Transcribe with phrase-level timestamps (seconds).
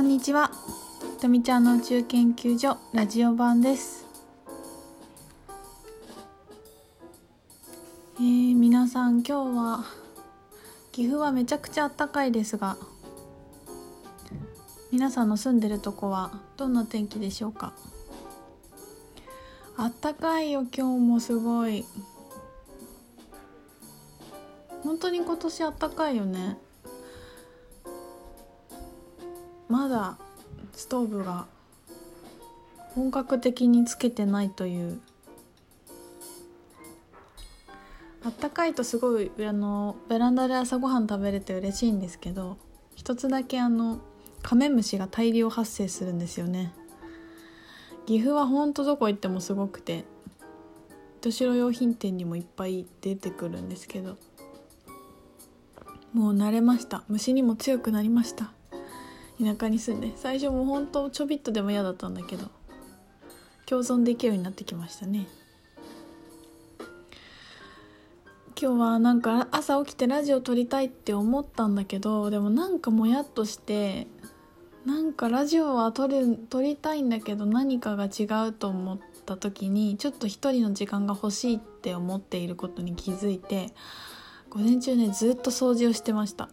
[0.00, 0.50] こんにちは。
[1.20, 4.06] とみちゃんの宇宙研究所ラジオ版です。
[8.16, 9.84] えー、皆さん今日は
[10.90, 12.78] 岐阜はめちゃくちゃ暖かいですが
[14.90, 17.74] 皆さんの住んでるとこはどんな天気でしょうか？
[19.76, 21.84] あったかいよ今日もすごい。
[24.82, 26.56] 本当に今年あったかいよね。
[29.80, 30.18] まだ
[30.74, 31.46] ストーブが
[32.94, 35.00] 本格的につけてないという。
[38.22, 42.58] あったかいとすごいあのベランダで朝ごはん食べれて嬉しいんですけど
[42.94, 44.00] 一つだけあの
[44.42, 46.74] カメムシが大量発生するんですよね。
[48.04, 50.04] 岐阜はほんとどこ行ってもすごくて
[51.22, 54.18] 糸代用品店にもいっぱい出てくるんですけど
[56.12, 57.02] もう慣れました。
[57.08, 58.52] 虫にも強くなりました。
[59.42, 62.48] 田舎に住んで最初もうほんとちょびっとでも嫌だったんだけど
[63.66, 65.28] 共存できるようになってきましたね。
[68.60, 74.06] 今日はなんか朝起きてラジオ撮りたいって思ったんだけどでもなんかもやっとして
[74.84, 83.72] なんかラジオは撮る撮りたいんだけど何かが違うと思った時にちょっと一人の時間が欲しいって思っていることに気づいて
[84.50, 86.50] 午前中ねずっと掃除をしてました。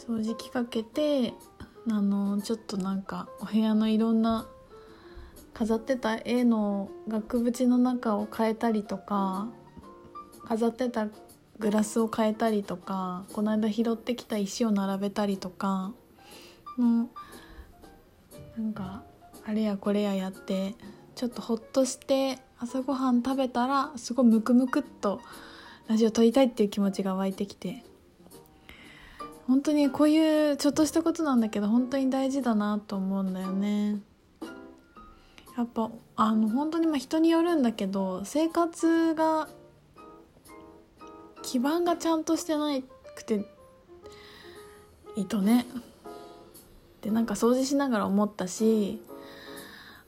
[0.00, 1.34] 掃除機かけて
[1.90, 4.46] あのちょっとなんかお部屋のいろんな
[5.52, 9.48] 飾ってた絵の額縁の中を変えたりとか
[10.46, 11.08] 飾ってた
[11.58, 15.92] グラスを変えたりとかこの間拾ってきた石を並べたりとか
[16.78, 17.10] も
[18.56, 19.02] うなんか
[19.44, 20.76] あれやこれややって
[21.14, 25.20] ちょっとほっとして朝ごはん食べたらすごいムクムクっと
[25.88, 27.84] ラジオ撮りたいっていう気持ちが湧いてきて。
[29.50, 33.98] 本当にこういうちょっとしたことなんだけど本当に大事だなと思うんだよね。
[35.58, 39.48] やっぱあの本当にまあ人によるんだけど生活が
[41.42, 42.68] 基盤がちゃんとしてな
[43.16, 43.44] くて
[45.16, 45.66] いいとね。
[47.00, 49.02] でなんか掃除しながら思ったし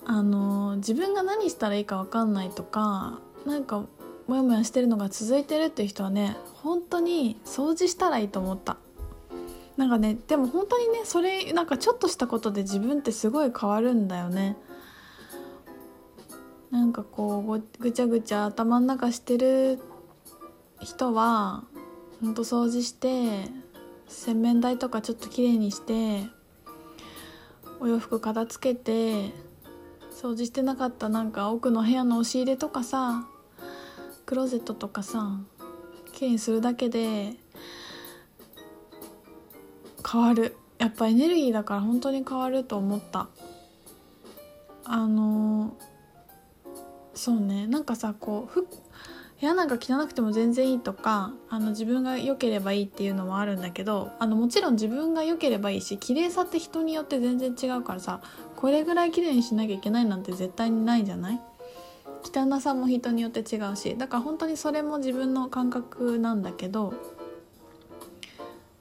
[0.04, 3.86] あの自分が何したらいいか分かんないとかなんか
[4.28, 8.76] モヤモヤしてるのが続いてるっていう人はね本当に掃除したらいいと思った。
[9.82, 14.56] なんかねでも本当にねそれなんかちょっとしたことで自分ってすごい変わるんだよね。
[16.70, 19.80] なんかこうぐちゃぐちゃ頭の中してる
[20.80, 21.64] 人は
[22.20, 23.48] ほんと掃除して
[24.06, 26.28] 洗面台とかちょっときれいにして
[27.80, 29.34] お洋服片付けて
[30.12, 33.26] 掃除してなかったなんか奥の部屋の押し入れとかさ
[34.26, 35.40] クローゼットとかさ
[36.12, 37.41] きれいにするだけで
[40.12, 40.56] 変わる。
[40.78, 43.28] やっぱエネルギーだから本当に変わると思った。
[44.84, 45.76] あの
[47.14, 47.66] そうね。
[47.66, 48.66] なんかさこう部
[49.46, 58.20] 屋なんか汚くても全然いいとかあの自分が良ければいいっていうのもあるんだけどあのもちろん自分が良ければいいし綺麗さって人によって全然違うからさ
[58.54, 61.40] これぐらい綺麗にしなきゃいけないなんて絶対にないじゃない？
[62.22, 66.94] 汚さも人によって違うしだから本当にそれも自分の感覚なんだけど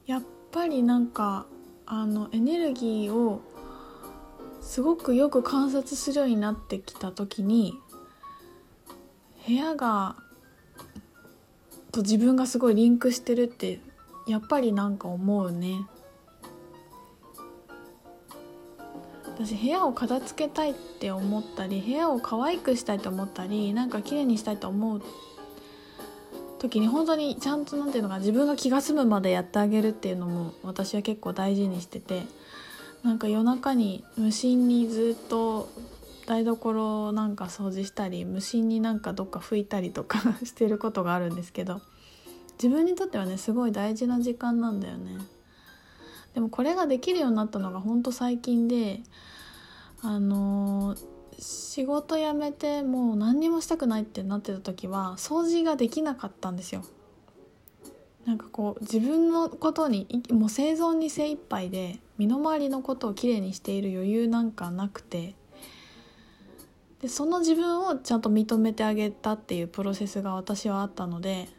[0.05, 1.45] やっぱりなんか
[1.85, 3.41] あのエネルギーを
[4.61, 7.79] すごくよく観察するようになってきた時に
[9.47, 10.15] 部屋が
[11.91, 13.79] と自分がすごいリンクしてるって
[14.27, 15.85] やっぱりなんか思うね。
[19.25, 25.01] 私部屋を片付けたいって思ったり部屋を可愛くしたいと思ったりなんか綺麗にしたいと思う
[26.61, 32.21] 時に本当にちゃんと何ていうのか自分が気が済むまでやってあげるっていうのも私は結構大事にしてて
[33.01, 35.69] なんか夜中に無心にずっと
[36.27, 41.81] 台所なんか掃除したり無心になんかどっか拭いたりとか してることがあるんですけど
[42.61, 45.17] 自分にとってはねすごい大事な時間なんだよね。
[46.35, 49.01] でもこれができるようになったのがほんと最近で
[50.03, 51.10] あのー
[51.41, 56.83] 仕事辞めてもう何にもしたくないってなってた時は掃除ができなかったんですよ。
[58.25, 65.35] なんかこう自分のことにもう生存に精一杯で身の回りのことをきれいにしている余裕なんかなくて。
[67.01, 71.49] でその自分をちゃんと認めてあげたっていうプロセスが私はあったので。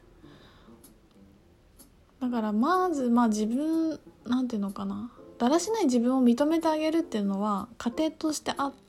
[2.20, 5.10] だからまずまあ自分なんていうのかな。
[5.38, 8.81] だらしない自分を認めてあげるっていうのは家庭としてあって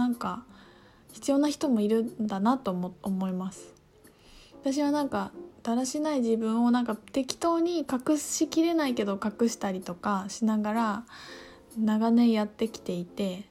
[0.00, 0.44] なんか
[1.12, 2.70] 必要な人もいるんだなと
[3.02, 3.74] 思います。
[4.62, 5.30] 私はなんか
[5.62, 11.04] だらしない自分をなんか適当に隠しきれないけど隠したりとかしながら
[11.78, 13.44] 長年やってきていて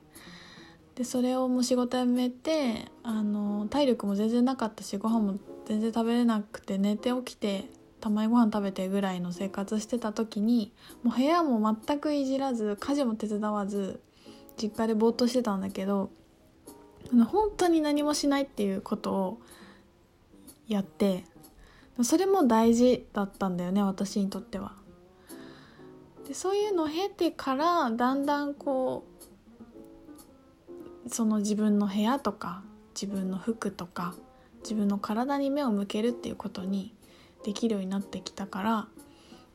[0.95, 7.65] でそれをもう仕事辞めてあの体力も全然なかったしご飯も全然食べれなくて寝て起きて
[8.01, 10.73] たまにご飯食べてぐらいの生活してた時に
[11.03, 13.99] もう部屋も全くいじらず家事も手伝わず
[14.61, 16.09] 実家でぼーっとしてたんだけど
[17.11, 19.41] あの本当に何もしないっていうことを
[20.67, 21.23] やって
[22.03, 24.73] それも大事だったんだよね私にとっては。
[26.27, 29.03] でそういうのを経てからだんだんこ
[31.05, 32.61] うその自分の部屋とか
[32.93, 34.13] 自分の服とか
[34.61, 36.93] 自分の体に目を向けるっていうことに
[37.43, 38.87] できるようになってきたから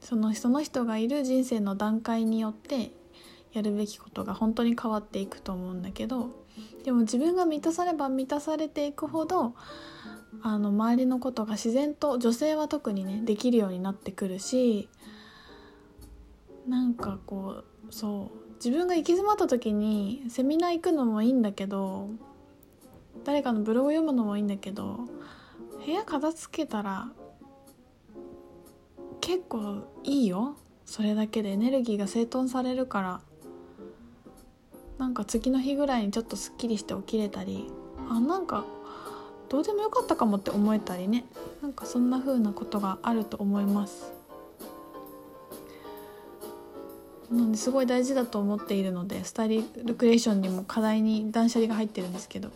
[0.00, 2.90] そのその人がいる人生の段階によって
[3.52, 6.31] やるべきことが本当に変わっていくと思うんだけど
[6.85, 9.55] でも自分が満たされば満たされていくほど
[10.43, 14.89] あの周りのことが自然と女性は特にねできるようになってくるし
[16.69, 22.09] なんかこうそう自分が行き詰まった時にセミナー行くのもいいんだけど
[23.25, 25.00] 誰かのブログ読むのもいいんだけど
[25.85, 27.09] 部屋片付けたら
[29.21, 30.57] 結構いいよ。
[30.85, 33.21] それだけでエネルギーが整頓されるから。
[34.99, 37.70] なんか次の日ぐらいにちょっとすっきりして起きれたり
[38.08, 38.64] あなんか
[39.49, 41.25] どうでもよかったかもって思えたりね。
[41.62, 44.12] なんかそんな風なことがあると思います。
[47.31, 52.50] なんですごい大事だと思っているのでスタイリルクレーションにも課題に断捨離が入ってるんですけど。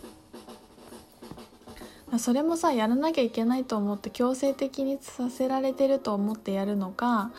[2.19, 7.33] それもさやらなきゃいけないと思って強制的にさせられてると思ってやるのか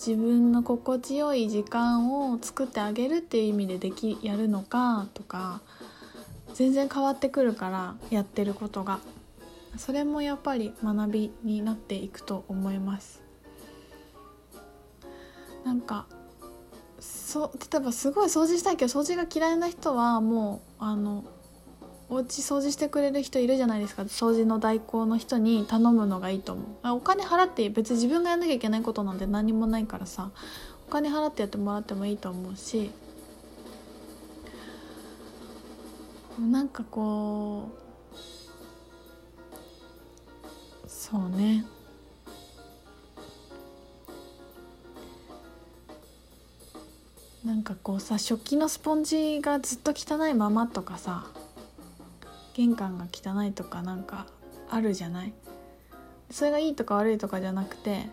[0.00, 5.60] 自分の心地よい時間を作ってあげるっていう意味でできやるのかとか
[6.54, 9.00] 全然変わってくるからやってることが。
[9.76, 13.22] それもやっぱり学びになっていくと思います。
[15.64, 16.06] なんか
[16.98, 21.24] そ例えばすごい掃除したいけど掃除が嫌いな人はもうあの
[22.12, 24.02] お家掃除してくれる人いるじゃないですか。
[24.02, 26.66] 掃除の代行の人に頼むのがいいと思う。
[26.96, 30.32] お金払って別に自分がやんなきゃいけないことなんて何もないからさ。
[30.88, 32.90] お金払ってやってもらってもいいと思うし。
[36.40, 37.70] なんかこ
[40.84, 41.64] うそうね。
[47.44, 51.26] なんかこうさ食器のスポンジがずっと汚いままとかさ。
[52.60, 54.26] 玄関が汚いとかなんか
[54.68, 55.32] あるじゃない？
[56.30, 58.06] それがいいとか悪いとかじゃなくて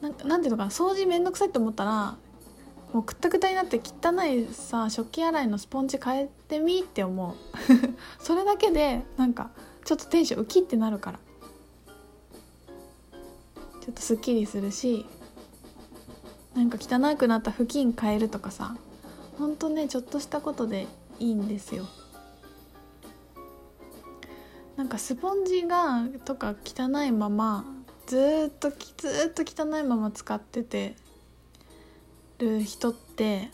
[0.00, 0.70] なんかなんていうのかな？
[0.70, 2.16] 掃除めんどくさいと思ったら
[2.94, 7.34] もうくったくたになって汚いさ食器洗いのスポンジ変えてみって思う。
[8.18, 9.50] それだけでなんか
[9.84, 11.18] ちょっとテンションウキってなるから。
[13.82, 15.06] ちょっとすっきりするし
[16.54, 18.76] なんか汚くなった布巾変えるとかさ
[19.38, 20.86] ほんとねちょっとしたことで
[21.18, 21.86] いいんですよ。
[24.78, 27.64] なんかスポンジがとか汚いまま
[28.06, 28.76] ずっとず
[29.28, 30.94] っと汚いまま使ってて
[32.38, 33.50] る人って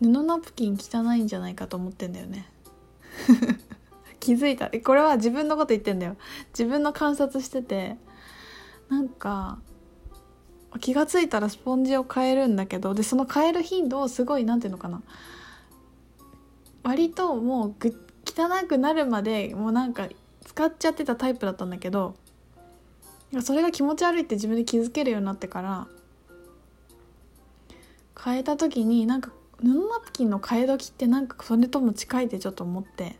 [0.00, 2.48] 布ナプキン汚いんじゃないかと思ってんだよね。
[4.20, 4.70] 気づいた。
[4.70, 6.16] これは自分のこと言ってんだよ。
[6.50, 7.96] 自分の観察してて
[8.88, 9.58] なんか
[10.80, 15.02] 気が付いたらスポンジを変えるんだけどでその変える頻度をすごい何て言うのかな。
[16.84, 18.05] 割ともうぐ
[18.36, 20.08] 汚くなるまでもうなんか
[20.44, 22.14] 使っちゃってたタイプだったんだけど
[23.42, 25.86] それが気持ち悪いって自分で気づけるようになってから
[28.22, 33.16] 変えた時になんか布ナプキンの替え時ってなんかそれとも近いってちょっと思って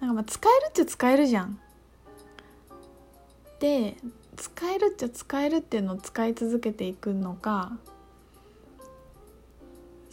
[0.00, 1.58] なんかまあ使えるっちゃ使えるじゃん。
[3.60, 3.96] で
[4.36, 7.78] 使えるっちゃ使えるっていうのを使い続けていくのか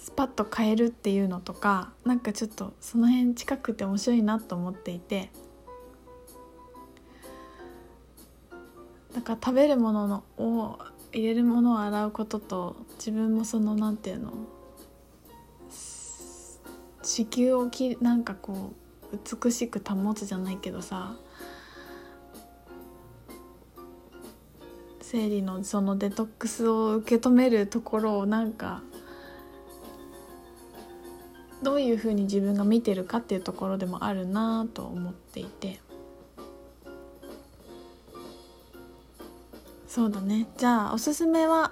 [0.10, 5.30] スパッと変えるっていうのとかなんかちょっとその辺近くて面白いなと思っていて。
[9.14, 10.78] だか食べるもののを
[11.12, 14.34] 入れるものを洗うことと自分もそのなんていうの
[17.02, 18.74] 子宮をきなんかこ
[19.12, 21.16] う美しく保つじゃないけどさ
[25.02, 28.84] 生理のそのデトックスを受け止めるところをなんか
[31.62, 35.80] どういうふうに自分が見てるかっていうところでもあるなと思っていて。
[39.88, 40.48] そうだね。
[40.58, 41.72] じゃあおすすめは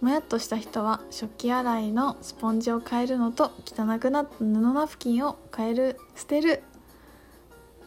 [0.00, 6.62] もやっとした人は食器洗いのスポンジを変えるのと汚くなった布ナプキンを変える捨てる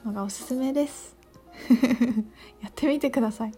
[0.06, 1.15] のがおすすめです。
[2.62, 3.53] やってみてください。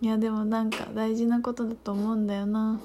[0.00, 2.80] いやでもなんか大事なことだと思うんだよな。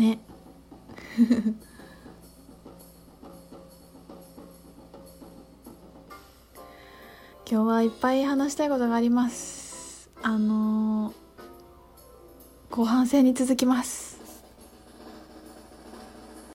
[0.00, 0.18] ね。
[7.50, 10.08] 今日はいっぱい話したいことがあります。
[10.22, 14.09] あのー、後半戦に続きます